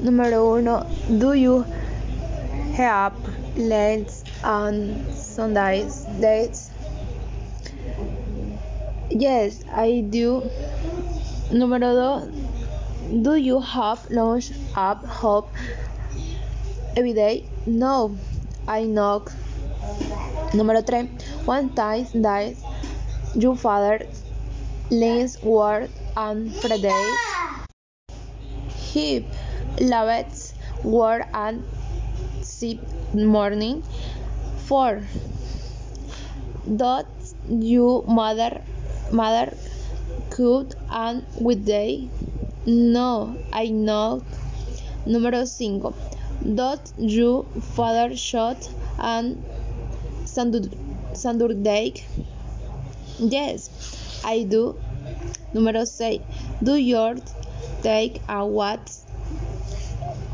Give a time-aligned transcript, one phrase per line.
[0.00, 1.18] Número 1.
[1.18, 1.64] Do you
[2.74, 3.12] have
[3.56, 6.06] lunch on Sundays?
[6.20, 6.70] Days?
[9.10, 10.42] Yes, I do.
[11.50, 12.22] Número
[13.10, 13.22] 2.
[13.22, 15.46] Do you have lunch at home
[16.96, 17.48] every day?
[17.66, 18.16] No,
[18.68, 19.32] I not.
[20.54, 21.10] Número 3.
[21.44, 22.54] One time that
[23.34, 24.06] your father
[24.90, 27.02] leaves work on Friday.
[28.76, 29.26] He
[29.80, 30.54] leaves
[30.84, 31.54] work at
[32.42, 32.82] 6
[33.14, 33.82] morning.
[34.66, 35.02] 4.
[36.76, 38.60] Does your mother
[39.12, 39.54] mother
[40.30, 42.08] cook on weekday?
[42.66, 44.22] No, I not.
[45.06, 45.94] Número 5.
[46.54, 48.68] Does your father shot
[48.98, 49.42] on
[50.26, 51.94] Saturday?
[53.18, 53.70] Yes,
[54.24, 54.76] I do.
[55.54, 56.22] Número 6.
[56.62, 57.20] Do yours
[57.82, 58.90] take a what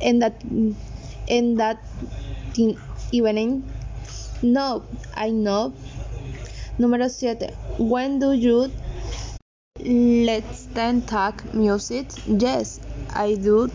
[0.00, 0.42] in that
[1.26, 1.78] in that
[3.12, 3.62] evening?
[4.42, 5.72] No, I know.
[6.78, 7.50] Número 7.
[7.78, 8.70] When do you
[9.78, 12.06] listen to music?
[12.26, 12.80] Yes,
[13.14, 13.68] I do.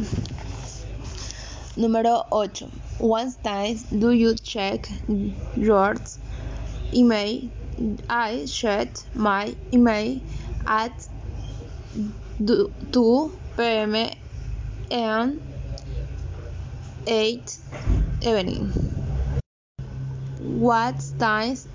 [1.77, 2.67] Número 8.
[2.99, 4.89] What times do you check
[5.55, 5.95] your
[6.93, 7.49] email?
[8.09, 10.19] I check my email
[10.67, 10.91] at
[12.45, 13.95] 2 p.m.
[14.91, 15.39] and
[17.07, 17.57] 8
[18.21, 18.67] evening.
[20.39, 21.67] What times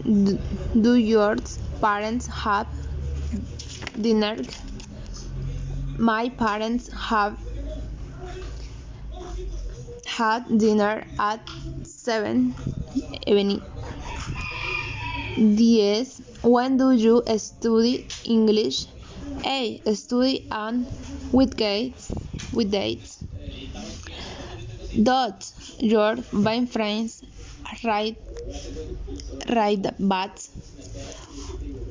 [0.80, 1.36] do your
[1.80, 2.67] parents have
[4.00, 4.36] dinner?
[5.98, 7.39] My parents have
[10.06, 11.41] had dinner at
[11.83, 12.55] 7
[13.27, 13.62] evening.
[15.36, 16.06] 10.
[16.42, 18.86] When do you study English?
[19.45, 19.80] A.
[19.95, 20.86] Study on
[21.33, 22.12] weekdays.
[22.52, 23.25] weekdays.
[25.03, 25.50] Dot.
[25.78, 27.23] Your best friends
[27.84, 28.17] ride
[29.48, 30.51] ride bus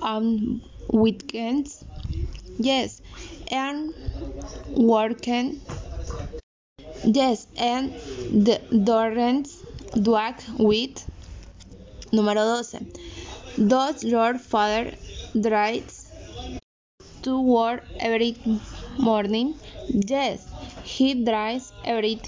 [0.02, 0.62] on
[0.92, 1.84] weekends.
[2.58, 3.02] Yes,
[3.52, 3.94] and
[4.76, 5.62] working.
[7.04, 7.94] Yes, and
[8.46, 9.48] the don't
[10.08, 11.04] work with.
[12.12, 13.68] Número 12.
[13.68, 14.92] Does your father
[15.40, 15.92] drive
[17.24, 18.36] to work every
[19.00, 19.56] morning?
[19.90, 20.48] Yes,
[20.84, 22.22] he drives every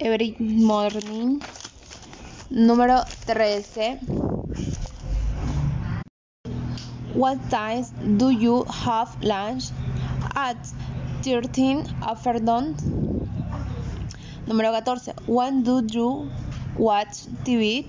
[0.00, 1.42] every morning.
[2.50, 4.00] Número 13.
[7.14, 9.64] What times do you have lunch?
[10.34, 10.56] At
[11.22, 12.74] 13 afternoon.
[14.46, 15.14] Número 14.
[15.26, 16.30] When do you
[16.78, 17.86] watch TV?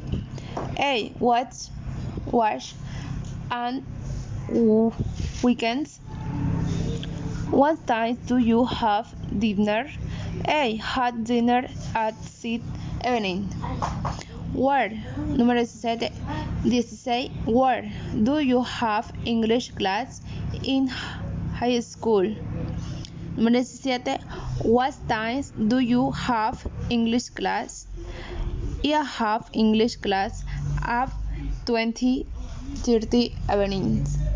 [0.77, 1.13] A.
[1.19, 1.71] Watch,
[2.29, 2.75] watch,
[3.49, 3.83] and
[5.41, 6.01] weekends.
[7.51, 9.91] What time do you have dinner?
[10.47, 10.77] A.
[10.77, 12.63] Had dinner at 6
[13.05, 13.43] evening.
[14.53, 14.91] Where?
[15.35, 16.13] Número 17.
[16.63, 17.29] 16.
[17.45, 17.91] Where
[18.23, 20.21] do you have English class
[20.63, 20.87] in
[21.59, 22.33] high school?
[23.35, 24.19] Número 17.
[24.63, 27.85] What times do you have English class?
[28.81, 30.45] I have English class
[30.81, 31.11] at
[31.65, 32.25] 20
[32.75, 34.30] 30 evenings.